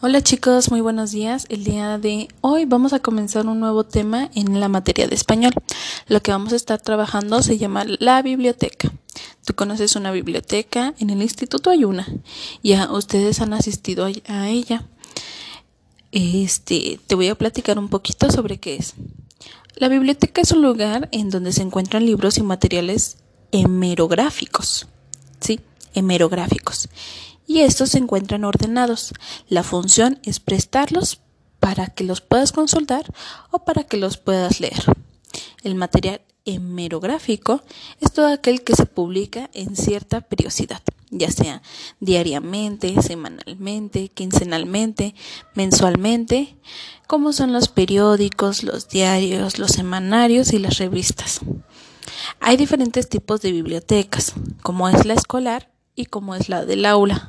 [0.00, 1.46] Hola chicos, muy buenos días.
[1.48, 5.52] El día de hoy vamos a comenzar un nuevo tema en la materia de español.
[6.06, 8.92] Lo que vamos a estar trabajando se llama la biblioteca.
[9.44, 12.06] Tú conoces una biblioteca, en el instituto hay una.
[12.62, 14.84] Ya ustedes han asistido a ella.
[16.12, 18.94] Este, te voy a platicar un poquito sobre qué es.
[19.74, 23.16] La biblioteca es un lugar en donde se encuentran libros y materiales
[23.50, 24.86] hemerográficos.
[25.40, 25.58] ¿Sí?
[25.92, 26.88] Hemerográficos
[27.48, 29.12] y estos se encuentran ordenados.
[29.48, 31.20] La función es prestarlos
[31.58, 33.12] para que los puedas consultar
[33.50, 34.84] o para que los puedas leer.
[35.64, 37.62] El material hemerográfico
[38.00, 41.62] es todo aquel que se publica en cierta periodicidad, ya sea
[42.00, 45.14] diariamente, semanalmente, quincenalmente,
[45.54, 46.56] mensualmente,
[47.06, 51.40] como son los periódicos, los diarios, los semanarios y las revistas.
[52.40, 57.28] Hay diferentes tipos de bibliotecas, como es la escolar y como es la del aula.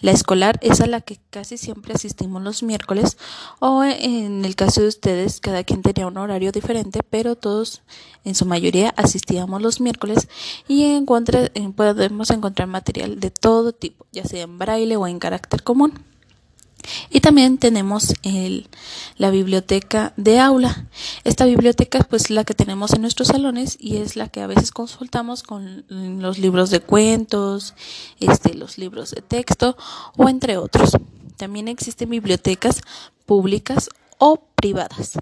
[0.00, 3.18] La escolar es a la que casi siempre asistimos los miércoles
[3.58, 7.82] o en el caso de ustedes cada quien tenía un horario diferente, pero todos
[8.24, 10.28] en su mayoría asistíamos los miércoles
[10.68, 11.00] y
[11.76, 15.92] podemos encontrar material de todo tipo, ya sea en braille o en carácter común.
[17.10, 18.68] Y también tenemos el,
[19.16, 20.86] la biblioteca de aula.
[21.24, 24.70] Esta biblioteca pues la que tenemos en nuestros salones y es la que a veces
[24.70, 27.74] consultamos con los libros de cuentos,
[28.20, 29.76] este, los libros de texto
[30.16, 30.92] o entre otros.
[31.36, 32.80] También existen bibliotecas
[33.26, 33.88] públicas
[34.18, 35.18] o privadas.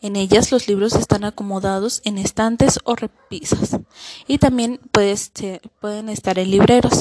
[0.00, 3.78] En ellas los libros están acomodados en estantes o repisas
[4.26, 7.00] y también pueden estar en libreros.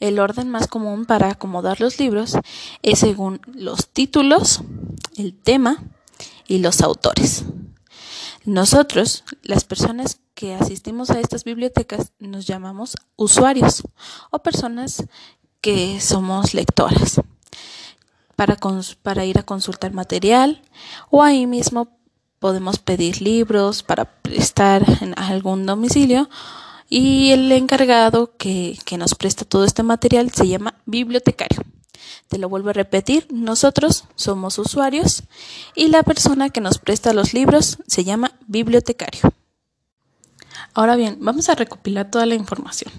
[0.00, 2.36] El orden más común para acomodar los libros
[2.82, 4.62] es según los títulos,
[5.16, 5.82] el tema
[6.46, 7.44] y los autores.
[8.44, 13.82] Nosotros, las personas que asistimos a estas bibliotecas, nos llamamos usuarios
[14.30, 15.04] o personas
[15.60, 17.20] que somos lectoras
[18.36, 18.56] para,
[19.02, 20.62] para ir a consultar material
[21.10, 21.88] o ahí mismo
[22.38, 26.30] podemos pedir libros para prestar en algún domicilio
[26.88, 31.62] y el encargado que, nos presta todo este material se llama bibliotecario.
[32.28, 35.24] Te lo vuelvo a repetir, nosotros somos usuarios
[35.74, 39.20] y la persona que nos presta los libros se llama bibliotecario.
[40.74, 42.92] Ahora bien, vamos a recopilar toda la información.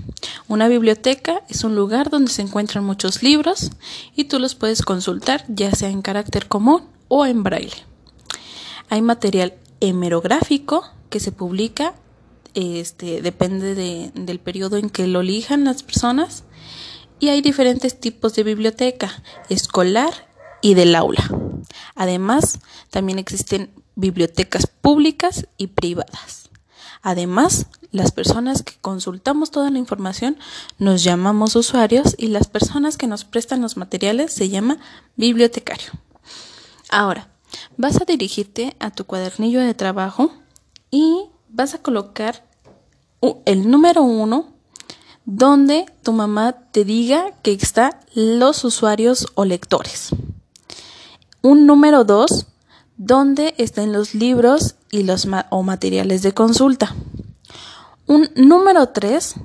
[0.48, 3.72] Una biblioteca es un lugar donde se encuentran muchos libros
[4.16, 7.86] y tú los puedes consultar ya sea en carácter común o en braille.
[8.90, 11.94] Hay material hemerográfico que se publica
[12.54, 16.44] este, depende de, del periodo en que lo elijan las personas.
[17.20, 20.30] Y hay diferentes tipos de biblioteca, escolar
[20.62, 21.24] y del aula.
[21.96, 26.50] Además, también existen bibliotecas públicas y privadas.
[27.02, 30.38] Además, las personas que consultamos toda la información
[30.78, 34.78] nos llamamos usuarios y las personas que nos prestan los materiales se llama
[35.16, 35.92] bibliotecario.
[36.90, 37.30] Ahora,
[37.78, 40.34] vas a dirigirte a tu cuadernillo de trabajo
[40.92, 42.44] y vas a colocar
[43.46, 44.54] el número uno
[45.26, 50.10] donde tu mamá te diga que están los usuarios o lectores.
[51.42, 52.48] Un número dos
[52.98, 56.96] donde estén los libros y los o materiales de consulta.
[58.08, 59.36] Un número tres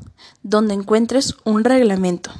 [0.42, 2.30] donde encuentres un reglamento.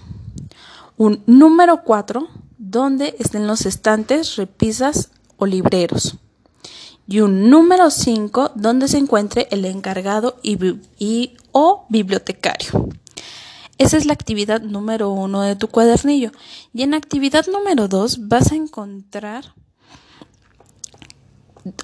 [0.97, 6.17] Un número cuatro donde estén los estantes, repisas o libreros
[7.07, 12.89] y un número 5 donde se encuentre el encargado y, o bibliotecario.
[13.77, 16.31] Esa es la actividad número 1 de tu cuadernillo.
[16.73, 19.55] Y en actividad número 2 vas a encontrar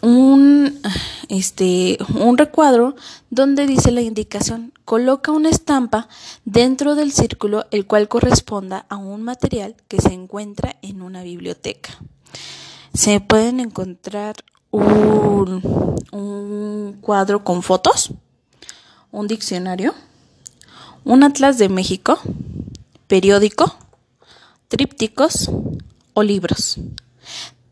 [0.03, 0.81] un,
[1.29, 2.95] este, un recuadro
[3.31, 6.09] donde dice la indicación, coloca una estampa
[6.45, 11.99] dentro del círculo el cual corresponda a un material que se encuentra en una biblioteca.
[12.93, 14.37] Se pueden encontrar
[14.71, 15.61] un,
[17.01, 18.11] cuadro con fotos,
[19.11, 19.95] un diccionario,
[21.05, 22.19] un atlas de México,
[23.07, 23.77] periódico,
[24.69, 25.51] trípticos
[26.15, 26.79] o libros.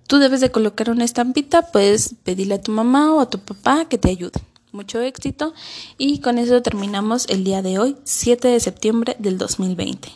[0.06, 3.84] Tú debes de colocar una estampita, puedes pedirle a tu mamá o a tu papá
[3.84, 4.40] que te ayude.
[4.72, 5.54] Mucho éxito
[5.96, 10.08] y con eso terminamos el día de hoy, 7 de septiembre del 2020.